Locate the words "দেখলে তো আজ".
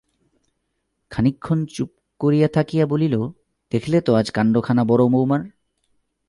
3.71-4.31